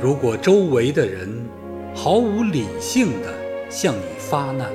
[0.00, 1.28] 如果周围的人
[1.92, 3.34] 毫无理性地
[3.68, 4.70] 向你发难，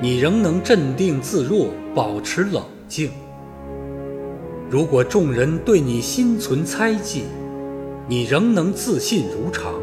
[0.00, 3.10] 你仍能镇定自若，保持冷静；
[4.70, 7.24] 如果众人对你心存猜忌，
[8.08, 9.74] 你仍能自信如常，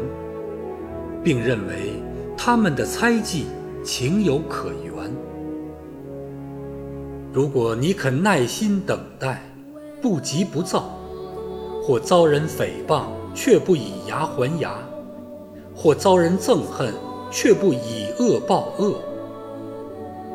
[1.22, 1.92] 并认为
[2.36, 3.46] 他们的猜忌
[3.84, 4.92] 情有可原。
[7.32, 9.40] 如果你肯耐心等待，
[10.02, 10.98] 不急不躁，
[11.84, 13.04] 或遭人诽谤
[13.40, 14.82] 却不以牙还牙，
[15.72, 16.92] 或遭人憎恨
[17.30, 19.00] 却不以恶报恶，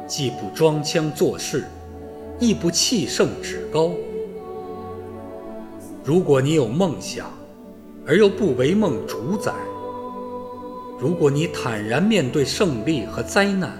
[0.07, 1.65] 既不装腔作势，
[2.39, 3.91] 亦不气盛趾高。
[6.01, 7.29] 如果你有梦想，
[8.07, 9.51] 而又不为梦主宰；
[10.97, 13.71] 如果你坦然面对胜利和灾难；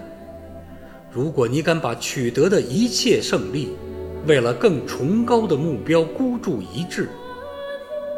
[1.10, 3.70] 如果你敢把取得的一切胜利，
[4.28, 7.08] 为了更崇高的目标孤注一掷，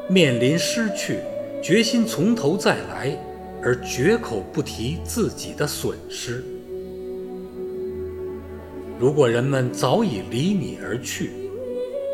[0.07, 1.17] 面临失去，
[1.63, 3.17] 决心从头再来，
[3.63, 6.43] 而绝口不提自己的损失；
[8.99, 11.31] 如果人们早已离你而去，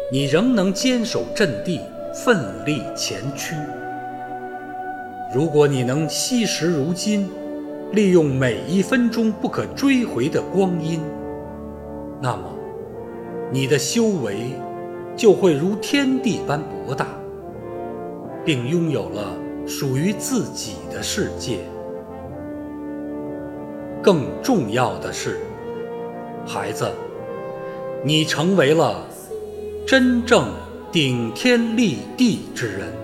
[0.10, 1.82] 你仍能坚守阵地，
[2.14, 3.56] 奋力前驱；
[5.36, 7.30] 如果你能惜时如金，
[7.92, 11.02] 利用每一分钟不可追回的光阴，
[12.22, 12.58] 那么。
[13.52, 14.54] 你的修为
[15.18, 17.06] 就会如天地般博大，
[18.46, 19.36] 并拥有了
[19.68, 21.60] 属于自己的世界。
[24.02, 25.40] 更重要的是，
[26.46, 26.92] 孩子，
[28.04, 29.06] 你成为了
[29.86, 30.48] 真正
[30.92, 33.01] 顶天立地之人。